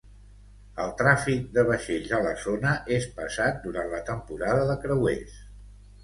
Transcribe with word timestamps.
El 0.83 0.91
tràfic 0.99 1.41
de 1.57 1.65
vaixells 1.67 2.13
a 2.19 2.21
la 2.27 2.31
zona 2.43 2.71
és 2.95 3.05
pesat 3.17 3.59
durant 3.65 3.91
la 3.91 3.99
temporada 4.09 4.63
de 4.71 4.77
creuers. 4.87 5.37